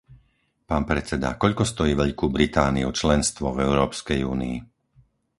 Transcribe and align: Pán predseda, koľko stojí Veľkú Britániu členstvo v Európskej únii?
Pán 0.69 0.81
predseda, 0.89 1.29
koľko 1.43 1.61
stojí 1.71 1.93
Veľkú 1.97 2.25
Britániu 2.35 2.89
členstvo 3.01 3.45
v 3.53 3.63
Európskej 3.69 4.19
únii? 4.33 4.57